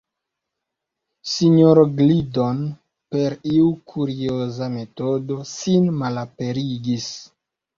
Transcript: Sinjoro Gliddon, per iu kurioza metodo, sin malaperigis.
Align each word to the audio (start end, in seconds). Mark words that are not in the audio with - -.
Sinjoro 1.33 1.83
Gliddon, 1.99 2.63
per 3.17 3.35
iu 3.59 3.67
kurioza 3.93 4.71
metodo, 4.79 5.41
sin 5.53 5.89
malaperigis. 6.03 7.09